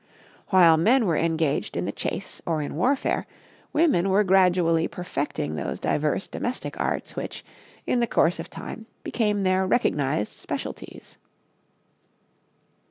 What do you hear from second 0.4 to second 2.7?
While men were engaged in the chase or